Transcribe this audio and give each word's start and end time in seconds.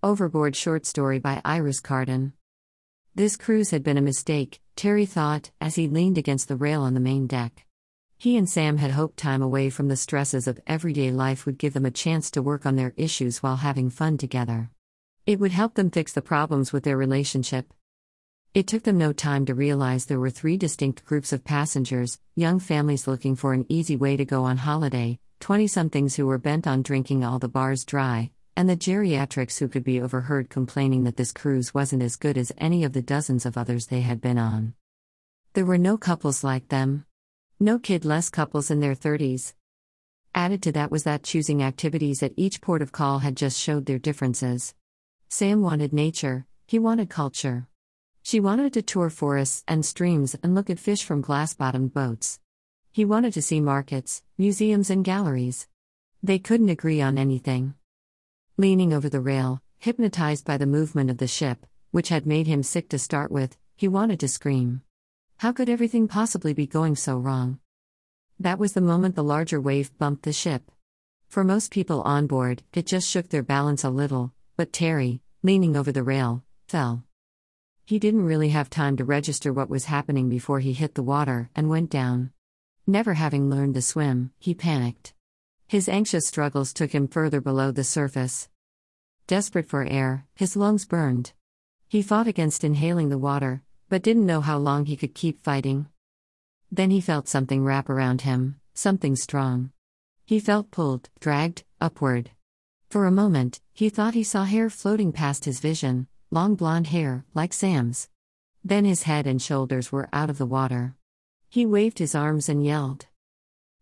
Overboard 0.00 0.54
short 0.54 0.86
story 0.86 1.18
by 1.18 1.42
Iris 1.44 1.80
Carden. 1.80 2.32
This 3.16 3.36
cruise 3.36 3.70
had 3.70 3.82
been 3.82 3.98
a 3.98 4.00
mistake, 4.00 4.60
Terry 4.76 5.04
thought, 5.04 5.50
as 5.60 5.74
he 5.74 5.88
leaned 5.88 6.16
against 6.16 6.46
the 6.46 6.54
rail 6.54 6.82
on 6.82 6.94
the 6.94 7.00
main 7.00 7.26
deck. 7.26 7.66
He 8.16 8.36
and 8.36 8.48
Sam 8.48 8.76
had 8.76 8.92
hoped 8.92 9.16
time 9.16 9.42
away 9.42 9.70
from 9.70 9.88
the 9.88 9.96
stresses 9.96 10.46
of 10.46 10.60
everyday 10.68 11.10
life 11.10 11.46
would 11.46 11.58
give 11.58 11.74
them 11.74 11.84
a 11.84 11.90
chance 11.90 12.30
to 12.30 12.42
work 12.42 12.64
on 12.64 12.76
their 12.76 12.94
issues 12.96 13.42
while 13.42 13.56
having 13.56 13.90
fun 13.90 14.18
together. 14.18 14.70
It 15.26 15.40
would 15.40 15.50
help 15.50 15.74
them 15.74 15.90
fix 15.90 16.12
the 16.12 16.22
problems 16.22 16.72
with 16.72 16.84
their 16.84 16.96
relationship. 16.96 17.74
It 18.54 18.68
took 18.68 18.84
them 18.84 18.98
no 18.98 19.12
time 19.12 19.46
to 19.46 19.54
realize 19.56 20.06
there 20.06 20.20
were 20.20 20.30
three 20.30 20.56
distinct 20.56 21.04
groups 21.06 21.32
of 21.32 21.42
passengers 21.42 22.20
young 22.36 22.60
families 22.60 23.08
looking 23.08 23.34
for 23.34 23.52
an 23.52 23.66
easy 23.68 23.96
way 23.96 24.16
to 24.16 24.24
go 24.24 24.44
on 24.44 24.58
holiday, 24.58 25.18
20 25.40 25.66
somethings 25.66 26.14
who 26.14 26.28
were 26.28 26.38
bent 26.38 26.68
on 26.68 26.82
drinking 26.82 27.24
all 27.24 27.40
the 27.40 27.48
bars 27.48 27.84
dry, 27.84 28.30
and 28.58 28.68
the 28.68 28.76
geriatrics 28.76 29.60
who 29.60 29.68
could 29.68 29.84
be 29.84 30.00
overheard 30.00 30.50
complaining 30.50 31.04
that 31.04 31.16
this 31.16 31.30
cruise 31.30 31.72
wasn't 31.72 32.02
as 32.02 32.16
good 32.16 32.36
as 32.36 32.50
any 32.58 32.82
of 32.82 32.92
the 32.92 33.00
dozens 33.00 33.46
of 33.46 33.56
others 33.56 33.86
they 33.86 34.00
had 34.00 34.20
been 34.20 34.36
on. 34.36 34.74
There 35.52 35.64
were 35.64 35.78
no 35.78 35.96
couples 35.96 36.42
like 36.42 36.66
them. 36.66 37.06
No 37.60 37.78
kid 37.78 38.04
less 38.04 38.30
couples 38.30 38.68
in 38.68 38.80
their 38.80 38.96
30s. 38.96 39.54
Added 40.34 40.60
to 40.64 40.72
that 40.72 40.90
was 40.90 41.04
that 41.04 41.22
choosing 41.22 41.62
activities 41.62 42.20
at 42.20 42.32
each 42.36 42.60
port 42.60 42.82
of 42.82 42.90
call 42.90 43.20
had 43.20 43.36
just 43.36 43.60
showed 43.60 43.86
their 43.86 44.00
differences. 44.00 44.74
Sam 45.28 45.62
wanted 45.62 45.92
nature, 45.92 46.44
he 46.66 46.80
wanted 46.80 47.08
culture. 47.08 47.68
She 48.24 48.40
wanted 48.40 48.72
to 48.72 48.82
tour 48.82 49.08
forests 49.08 49.62
and 49.68 49.86
streams 49.86 50.34
and 50.42 50.56
look 50.56 50.68
at 50.68 50.80
fish 50.80 51.04
from 51.04 51.20
glass 51.20 51.54
bottomed 51.54 51.94
boats. 51.94 52.40
He 52.90 53.04
wanted 53.04 53.34
to 53.34 53.42
see 53.42 53.60
markets, 53.60 54.24
museums, 54.36 54.90
and 54.90 55.04
galleries. 55.04 55.68
They 56.24 56.40
couldn't 56.40 56.70
agree 56.70 57.00
on 57.00 57.18
anything. 57.18 57.74
Leaning 58.60 58.92
over 58.92 59.08
the 59.08 59.20
rail, 59.20 59.62
hypnotized 59.78 60.44
by 60.44 60.56
the 60.56 60.66
movement 60.66 61.10
of 61.10 61.18
the 61.18 61.28
ship, 61.28 61.64
which 61.92 62.08
had 62.08 62.26
made 62.26 62.48
him 62.48 62.64
sick 62.64 62.88
to 62.88 62.98
start 62.98 63.30
with, 63.30 63.56
he 63.76 63.86
wanted 63.86 64.18
to 64.18 64.26
scream. 64.26 64.82
How 65.36 65.52
could 65.52 65.68
everything 65.68 66.08
possibly 66.08 66.52
be 66.52 66.66
going 66.66 66.96
so 66.96 67.18
wrong? 67.18 67.60
That 68.40 68.58
was 68.58 68.72
the 68.72 68.80
moment 68.80 69.14
the 69.14 69.22
larger 69.22 69.60
wave 69.60 69.96
bumped 69.96 70.24
the 70.24 70.32
ship. 70.32 70.72
For 71.28 71.44
most 71.44 71.70
people 71.70 72.02
on 72.02 72.26
board, 72.26 72.64
it 72.74 72.84
just 72.84 73.08
shook 73.08 73.28
their 73.28 73.44
balance 73.44 73.84
a 73.84 73.90
little, 73.90 74.32
but 74.56 74.72
Terry, 74.72 75.22
leaning 75.44 75.76
over 75.76 75.92
the 75.92 76.02
rail, 76.02 76.42
fell. 76.66 77.04
He 77.86 78.00
didn't 78.00 78.26
really 78.26 78.48
have 78.48 78.68
time 78.68 78.96
to 78.96 79.04
register 79.04 79.52
what 79.52 79.70
was 79.70 79.84
happening 79.84 80.28
before 80.28 80.58
he 80.58 80.72
hit 80.72 80.96
the 80.96 81.02
water 81.04 81.48
and 81.54 81.68
went 81.68 81.90
down. 81.90 82.32
Never 82.88 83.14
having 83.14 83.48
learned 83.48 83.74
to 83.74 83.82
swim, 83.82 84.32
he 84.40 84.52
panicked. 84.52 85.14
His 85.68 85.86
anxious 85.86 86.26
struggles 86.26 86.72
took 86.72 86.92
him 86.92 87.06
further 87.06 87.42
below 87.42 87.72
the 87.72 87.84
surface. 87.84 88.48
Desperate 89.26 89.68
for 89.68 89.84
air, 89.84 90.24
his 90.34 90.56
lungs 90.56 90.86
burned. 90.86 91.32
He 91.86 92.00
fought 92.00 92.26
against 92.26 92.64
inhaling 92.64 93.10
the 93.10 93.18
water, 93.18 93.62
but 93.90 94.02
didn't 94.02 94.24
know 94.24 94.40
how 94.40 94.56
long 94.56 94.86
he 94.86 94.96
could 94.96 95.14
keep 95.14 95.44
fighting. 95.44 95.86
Then 96.72 96.90
he 96.90 97.02
felt 97.02 97.28
something 97.28 97.64
wrap 97.64 97.90
around 97.90 98.22
him, 98.22 98.58
something 98.72 99.14
strong. 99.14 99.70
He 100.24 100.40
felt 100.40 100.70
pulled, 100.70 101.10
dragged, 101.20 101.64
upward. 101.82 102.30
For 102.88 103.04
a 103.04 103.10
moment, 103.10 103.60
he 103.74 103.90
thought 103.90 104.14
he 104.14 104.24
saw 104.24 104.44
hair 104.44 104.70
floating 104.70 105.12
past 105.12 105.44
his 105.44 105.60
vision, 105.60 106.06
long 106.30 106.54
blonde 106.54 106.86
hair, 106.86 107.26
like 107.34 107.52
Sam's. 107.52 108.08
Then 108.64 108.86
his 108.86 109.02
head 109.02 109.26
and 109.26 109.40
shoulders 109.40 109.92
were 109.92 110.08
out 110.14 110.30
of 110.30 110.38
the 110.38 110.46
water. 110.46 110.96
He 111.50 111.66
waved 111.66 111.98
his 111.98 112.14
arms 112.14 112.48
and 112.48 112.64
yelled. 112.64 113.04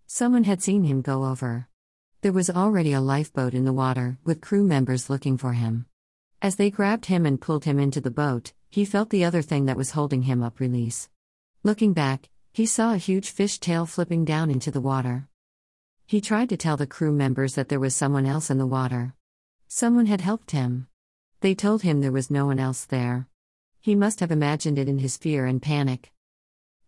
Someone 0.08 0.44
had 0.44 0.62
seen 0.62 0.82
him 0.82 1.00
go 1.00 1.24
over. 1.24 1.68
There 2.26 2.32
was 2.32 2.50
already 2.50 2.92
a 2.92 3.00
lifeboat 3.00 3.54
in 3.54 3.64
the 3.64 3.72
water, 3.72 4.18
with 4.24 4.40
crew 4.40 4.64
members 4.64 5.08
looking 5.08 5.38
for 5.38 5.52
him. 5.52 5.86
As 6.42 6.56
they 6.56 6.72
grabbed 6.72 7.06
him 7.06 7.24
and 7.24 7.40
pulled 7.40 7.66
him 7.66 7.78
into 7.78 8.00
the 8.00 8.10
boat, 8.10 8.52
he 8.68 8.84
felt 8.84 9.10
the 9.10 9.24
other 9.24 9.42
thing 9.42 9.66
that 9.66 9.76
was 9.76 9.92
holding 9.92 10.22
him 10.22 10.42
up 10.42 10.58
release. 10.58 11.08
Looking 11.62 11.92
back, 11.92 12.28
he 12.52 12.66
saw 12.66 12.92
a 12.92 12.96
huge 12.96 13.30
fish 13.30 13.60
tail 13.60 13.86
flipping 13.86 14.24
down 14.24 14.50
into 14.50 14.72
the 14.72 14.80
water. 14.80 15.28
He 16.04 16.20
tried 16.20 16.48
to 16.48 16.56
tell 16.56 16.76
the 16.76 16.84
crew 16.84 17.12
members 17.12 17.54
that 17.54 17.68
there 17.68 17.78
was 17.78 17.94
someone 17.94 18.26
else 18.26 18.50
in 18.50 18.58
the 18.58 18.66
water. 18.66 19.14
Someone 19.68 20.06
had 20.06 20.20
helped 20.20 20.50
him. 20.50 20.88
They 21.42 21.54
told 21.54 21.82
him 21.82 22.00
there 22.00 22.10
was 22.10 22.28
no 22.28 22.46
one 22.46 22.58
else 22.58 22.84
there. 22.86 23.28
He 23.80 23.94
must 23.94 24.18
have 24.18 24.32
imagined 24.32 24.80
it 24.80 24.88
in 24.88 24.98
his 24.98 25.16
fear 25.16 25.46
and 25.46 25.62
panic. 25.62 26.10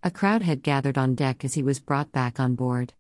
A 0.03 0.11
crowd 0.11 0.43
had 0.43 0.65
gathered 0.65 0.99
on 0.99 1.15
deck 1.15 1.45
as 1.45 1.55
he 1.55 1.63
was 1.63 1.79
brought 1.79 2.11
back 2.11 2.41
on 2.41 2.57
board. 2.57 2.93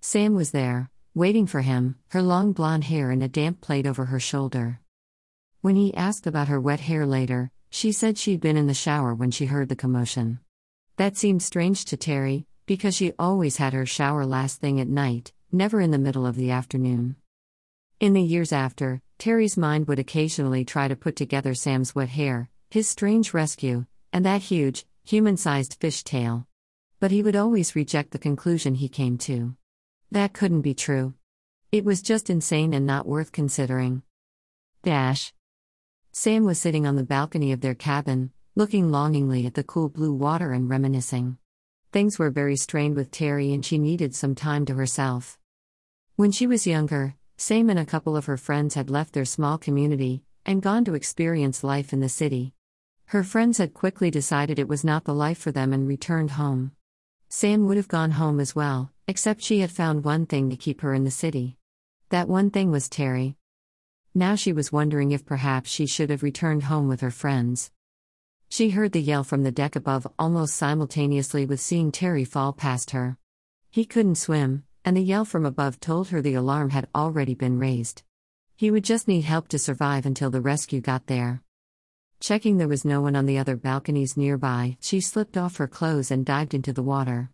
Sam 0.00 0.36
was 0.36 0.52
there, 0.52 0.88
waiting 1.14 1.46
for 1.46 1.60
him, 1.60 1.96
her 2.08 2.22
long 2.22 2.52
blonde 2.52 2.84
hair 2.84 3.10
in 3.10 3.20
a 3.20 3.28
damp 3.28 3.60
plait 3.60 3.86
over 3.86 4.06
her 4.06 4.20
shoulder. 4.20 4.80
When 5.60 5.74
he 5.74 5.92
asked 5.94 6.26
about 6.26 6.48
her 6.48 6.60
wet 6.60 6.80
hair 6.80 7.04
later, 7.04 7.50
she 7.68 7.90
said 7.90 8.16
she'd 8.16 8.40
been 8.40 8.56
in 8.56 8.68
the 8.68 8.74
shower 8.74 9.14
when 9.14 9.30
she 9.30 9.46
heard 9.46 9.68
the 9.68 9.76
commotion. 9.76 10.38
That 10.96 11.16
seemed 11.16 11.42
strange 11.42 11.84
to 11.86 11.96
Terry, 11.96 12.46
because 12.66 12.94
she 12.94 13.12
always 13.18 13.56
had 13.56 13.72
her 13.72 13.86
shower 13.86 14.24
last 14.24 14.60
thing 14.60 14.80
at 14.80 14.86
night, 14.86 15.32
never 15.50 15.80
in 15.80 15.90
the 15.90 15.98
middle 15.98 16.26
of 16.26 16.36
the 16.36 16.50
afternoon. 16.52 17.16
In 17.98 18.12
the 18.12 18.22
years 18.22 18.52
after, 18.52 19.02
Terry's 19.18 19.56
mind 19.56 19.88
would 19.88 19.98
occasionally 19.98 20.64
try 20.64 20.88
to 20.88 20.96
put 20.96 21.16
together 21.16 21.54
Sam's 21.54 21.94
wet 21.94 22.10
hair, 22.10 22.48
his 22.70 22.88
strange 22.88 23.34
rescue, 23.34 23.84
and 24.12 24.24
that 24.24 24.42
huge, 24.42 24.86
human 25.04 25.36
sized 25.36 25.76
fish 25.80 26.04
tail. 26.04 26.46
But 27.00 27.10
he 27.10 27.22
would 27.22 27.36
always 27.36 27.74
reject 27.74 28.12
the 28.12 28.18
conclusion 28.18 28.76
he 28.76 28.88
came 28.88 29.18
to. 29.18 29.56
That 30.12 30.32
couldn't 30.32 30.62
be 30.62 30.74
true. 30.74 31.14
It 31.70 31.84
was 31.84 32.02
just 32.02 32.30
insane 32.30 32.74
and 32.74 32.84
not 32.84 33.06
worth 33.06 33.30
considering. 33.30 34.02
Dash. 34.82 35.32
Sam 36.10 36.44
was 36.44 36.58
sitting 36.58 36.84
on 36.84 36.96
the 36.96 37.04
balcony 37.04 37.52
of 37.52 37.60
their 37.60 37.76
cabin, 37.76 38.32
looking 38.56 38.90
longingly 38.90 39.46
at 39.46 39.54
the 39.54 39.62
cool 39.62 39.88
blue 39.88 40.12
water 40.12 40.50
and 40.50 40.68
reminiscing. 40.68 41.38
Things 41.92 42.18
were 42.18 42.30
very 42.30 42.56
strained 42.56 42.96
with 42.96 43.12
Terry 43.12 43.52
and 43.52 43.64
she 43.64 43.78
needed 43.78 44.16
some 44.16 44.34
time 44.34 44.64
to 44.66 44.74
herself. 44.74 45.38
When 46.16 46.32
she 46.32 46.48
was 46.48 46.66
younger, 46.66 47.14
Sam 47.36 47.70
and 47.70 47.78
a 47.78 47.86
couple 47.86 48.16
of 48.16 48.24
her 48.24 48.36
friends 48.36 48.74
had 48.74 48.90
left 48.90 49.12
their 49.12 49.24
small 49.24 49.58
community 49.58 50.24
and 50.44 50.60
gone 50.60 50.84
to 50.86 50.94
experience 50.94 51.62
life 51.62 51.92
in 51.92 52.00
the 52.00 52.08
city. 52.08 52.52
Her 53.06 53.22
friends 53.22 53.58
had 53.58 53.74
quickly 53.74 54.10
decided 54.10 54.58
it 54.58 54.68
was 54.68 54.84
not 54.84 55.04
the 55.04 55.14
life 55.14 55.38
for 55.38 55.52
them 55.52 55.72
and 55.72 55.86
returned 55.86 56.32
home. 56.32 56.72
Sam 57.28 57.66
would 57.66 57.76
have 57.76 57.86
gone 57.86 58.12
home 58.12 58.40
as 58.40 58.56
well, 58.56 58.90
except 59.10 59.42
she 59.42 59.58
had 59.58 59.72
found 59.72 60.04
one 60.04 60.24
thing 60.24 60.48
to 60.50 60.56
keep 60.56 60.82
her 60.82 60.94
in 60.94 61.02
the 61.02 61.10
city. 61.10 61.56
That 62.10 62.28
one 62.28 62.48
thing 62.48 62.70
was 62.70 62.88
Terry. 62.88 63.34
Now 64.14 64.36
she 64.36 64.52
was 64.52 64.70
wondering 64.70 65.10
if 65.10 65.26
perhaps 65.26 65.68
she 65.68 65.84
should 65.84 66.10
have 66.10 66.22
returned 66.22 66.62
home 66.62 66.86
with 66.86 67.00
her 67.00 67.10
friends. 67.10 67.72
She 68.48 68.70
heard 68.70 68.92
the 68.92 69.02
yell 69.02 69.24
from 69.24 69.42
the 69.42 69.50
deck 69.50 69.74
above 69.74 70.06
almost 70.16 70.54
simultaneously 70.54 71.44
with 71.44 71.60
seeing 71.60 71.90
Terry 71.90 72.24
fall 72.24 72.52
past 72.52 72.92
her. 72.92 73.18
He 73.68 73.84
couldn't 73.84 74.14
swim, 74.14 74.62
and 74.84 74.96
the 74.96 75.02
yell 75.02 75.24
from 75.24 75.44
above 75.44 75.80
told 75.80 76.10
her 76.10 76.22
the 76.22 76.34
alarm 76.34 76.70
had 76.70 76.86
already 76.94 77.34
been 77.34 77.58
raised. 77.58 78.04
He 78.54 78.70
would 78.70 78.84
just 78.84 79.08
need 79.08 79.22
help 79.22 79.48
to 79.48 79.58
survive 79.58 80.06
until 80.06 80.30
the 80.30 80.40
rescue 80.40 80.80
got 80.80 81.08
there. 81.08 81.42
Checking 82.20 82.58
there 82.58 82.68
was 82.68 82.84
no 82.84 83.00
one 83.00 83.16
on 83.16 83.26
the 83.26 83.38
other 83.38 83.56
balconies 83.56 84.16
nearby, 84.16 84.76
she 84.80 85.00
slipped 85.00 85.36
off 85.36 85.56
her 85.56 85.66
clothes 85.66 86.12
and 86.12 86.24
dived 86.24 86.54
into 86.54 86.72
the 86.72 86.84
water. 86.84 87.30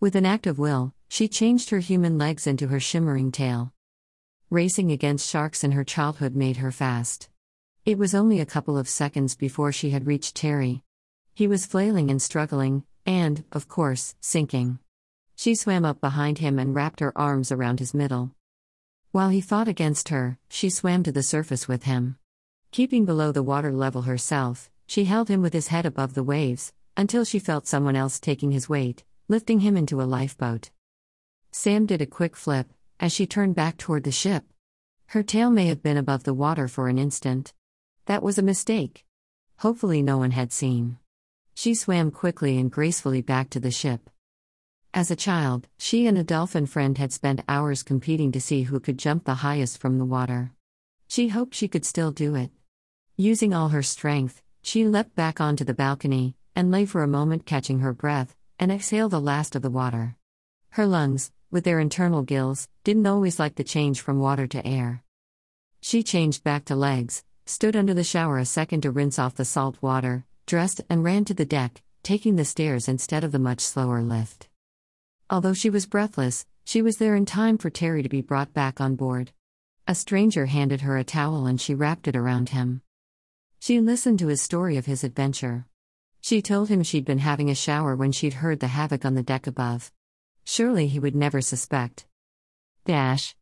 With 0.00 0.16
an 0.16 0.26
act 0.26 0.46
of 0.46 0.58
will, 0.58 0.92
she 1.08 1.28
changed 1.28 1.70
her 1.70 1.78
human 1.78 2.18
legs 2.18 2.46
into 2.46 2.68
her 2.68 2.80
shimmering 2.80 3.30
tail. 3.30 3.72
Racing 4.50 4.92
against 4.92 5.28
sharks 5.28 5.64
in 5.64 5.72
her 5.72 5.84
childhood 5.84 6.34
made 6.34 6.58
her 6.58 6.72
fast. 6.72 7.28
It 7.84 7.98
was 7.98 8.14
only 8.14 8.40
a 8.40 8.46
couple 8.46 8.78
of 8.78 8.88
seconds 8.88 9.36
before 9.36 9.72
she 9.72 9.90
had 9.90 10.06
reached 10.06 10.34
Terry. 10.34 10.82
He 11.34 11.46
was 11.46 11.66
flailing 11.66 12.10
and 12.10 12.22
struggling, 12.22 12.84
and, 13.04 13.44
of 13.52 13.68
course, 13.68 14.14
sinking. 14.20 14.78
She 15.36 15.54
swam 15.54 15.84
up 15.84 16.00
behind 16.00 16.38
him 16.38 16.58
and 16.58 16.74
wrapped 16.74 17.00
her 17.00 17.16
arms 17.18 17.50
around 17.50 17.80
his 17.80 17.92
middle. 17.92 18.30
While 19.10 19.28
he 19.28 19.40
fought 19.40 19.68
against 19.68 20.08
her, 20.08 20.38
she 20.48 20.70
swam 20.70 21.02
to 21.02 21.12
the 21.12 21.22
surface 21.22 21.68
with 21.68 21.84
him. 21.84 22.16
Keeping 22.70 23.04
below 23.04 23.32
the 23.32 23.42
water 23.42 23.72
level 23.72 24.02
herself, 24.02 24.70
she 24.86 25.04
held 25.04 25.28
him 25.28 25.42
with 25.42 25.52
his 25.52 25.68
head 25.68 25.86
above 25.86 26.14
the 26.14 26.22
waves, 26.22 26.72
until 26.96 27.24
she 27.24 27.38
felt 27.38 27.66
someone 27.66 27.96
else 27.96 28.18
taking 28.18 28.50
his 28.50 28.68
weight, 28.68 29.04
lifting 29.28 29.60
him 29.60 29.76
into 29.76 30.00
a 30.00 30.04
lifeboat. 30.04 30.70
Sam 31.56 31.86
did 31.86 32.02
a 32.02 32.06
quick 32.06 32.34
flip, 32.34 32.72
as 32.98 33.12
she 33.12 33.28
turned 33.28 33.54
back 33.54 33.76
toward 33.76 34.02
the 34.02 34.10
ship. 34.10 34.42
Her 35.06 35.22
tail 35.22 35.50
may 35.50 35.66
have 35.66 35.84
been 35.84 35.96
above 35.96 36.24
the 36.24 36.34
water 36.34 36.66
for 36.66 36.88
an 36.88 36.98
instant. 36.98 37.52
That 38.06 38.24
was 38.24 38.38
a 38.38 38.42
mistake. 38.42 39.04
Hopefully, 39.58 40.02
no 40.02 40.18
one 40.18 40.32
had 40.32 40.52
seen. 40.52 40.98
She 41.54 41.76
swam 41.76 42.10
quickly 42.10 42.58
and 42.58 42.72
gracefully 42.72 43.22
back 43.22 43.50
to 43.50 43.60
the 43.60 43.70
ship. 43.70 44.10
As 44.92 45.12
a 45.12 45.16
child, 45.16 45.68
she 45.78 46.08
and 46.08 46.18
a 46.18 46.24
dolphin 46.24 46.66
friend 46.66 46.98
had 46.98 47.12
spent 47.12 47.44
hours 47.46 47.84
competing 47.84 48.32
to 48.32 48.40
see 48.40 48.64
who 48.64 48.80
could 48.80 48.98
jump 48.98 49.22
the 49.24 49.34
highest 49.46 49.78
from 49.78 49.98
the 49.98 50.04
water. 50.04 50.50
She 51.06 51.28
hoped 51.28 51.54
she 51.54 51.68
could 51.68 51.84
still 51.84 52.10
do 52.10 52.34
it. 52.34 52.50
Using 53.16 53.54
all 53.54 53.68
her 53.68 53.82
strength, 53.84 54.42
she 54.60 54.88
leapt 54.88 55.14
back 55.14 55.40
onto 55.40 55.62
the 55.62 55.72
balcony 55.72 56.34
and 56.56 56.72
lay 56.72 56.84
for 56.84 57.04
a 57.04 57.08
moment 57.08 57.46
catching 57.46 57.78
her 57.78 57.92
breath 57.92 58.34
and 58.58 58.72
exhaled 58.72 59.12
the 59.12 59.20
last 59.20 59.54
of 59.54 59.62
the 59.62 59.70
water. 59.70 60.16
Her 60.70 60.86
lungs, 60.86 61.30
with 61.54 61.64
their 61.64 61.78
internal 61.78 62.22
gills, 62.22 62.68
didn't 62.82 63.06
always 63.06 63.38
like 63.38 63.54
the 63.54 63.62
change 63.64 64.00
from 64.00 64.18
water 64.18 64.46
to 64.48 64.66
air. 64.66 65.04
She 65.80 66.02
changed 66.02 66.42
back 66.42 66.64
to 66.64 66.74
legs, 66.74 67.22
stood 67.46 67.76
under 67.76 67.94
the 67.94 68.02
shower 68.02 68.38
a 68.38 68.44
second 68.44 68.80
to 68.82 68.90
rinse 68.90 69.20
off 69.20 69.36
the 69.36 69.44
salt 69.44 69.78
water, 69.80 70.26
dressed, 70.46 70.80
and 70.90 71.04
ran 71.04 71.24
to 71.26 71.32
the 71.32 71.44
deck, 71.44 71.80
taking 72.02 72.34
the 72.34 72.44
stairs 72.44 72.88
instead 72.88 73.22
of 73.22 73.30
the 73.30 73.38
much 73.38 73.60
slower 73.60 74.02
lift. 74.02 74.48
Although 75.30 75.54
she 75.54 75.70
was 75.70 75.86
breathless, 75.86 76.44
she 76.64 76.82
was 76.82 76.96
there 76.96 77.14
in 77.14 77.24
time 77.24 77.56
for 77.56 77.70
Terry 77.70 78.02
to 78.02 78.08
be 78.08 78.20
brought 78.20 78.52
back 78.52 78.80
on 78.80 78.96
board. 78.96 79.30
A 79.86 79.94
stranger 79.94 80.46
handed 80.46 80.80
her 80.80 80.98
a 80.98 81.04
towel 81.04 81.46
and 81.46 81.60
she 81.60 81.72
wrapped 81.72 82.08
it 82.08 82.16
around 82.16 82.48
him. 82.48 82.82
She 83.60 83.78
listened 83.78 84.18
to 84.18 84.26
his 84.26 84.42
story 84.42 84.76
of 84.76 84.86
his 84.86 85.04
adventure. 85.04 85.66
She 86.20 86.42
told 86.42 86.68
him 86.68 86.82
she'd 86.82 87.04
been 87.04 87.18
having 87.18 87.48
a 87.48 87.54
shower 87.54 87.94
when 87.94 88.10
she'd 88.10 88.34
heard 88.42 88.58
the 88.58 88.66
havoc 88.66 89.04
on 89.04 89.14
the 89.14 89.22
deck 89.22 89.46
above. 89.46 89.92
Surely 90.44 90.86
he 90.86 90.98
would 90.98 91.16
never 91.16 91.40
suspect. 91.40 92.06
Dash. 92.84 93.34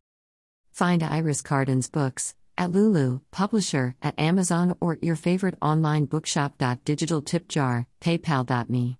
Find 0.71 1.03
Iris 1.03 1.41
Carden's 1.41 1.89
books 1.89 2.33
at 2.57 2.71
Lulu, 2.71 3.19
publisher, 3.31 3.95
at 4.01 4.19
Amazon, 4.19 4.75
or 4.79 4.97
your 5.01 5.15
favorite 5.15 5.55
online 5.61 6.05
bookshop. 6.05 6.61
Digital 6.85 7.21
tip 7.21 7.47
jar, 7.47 7.87
paypal.me. 8.01 8.97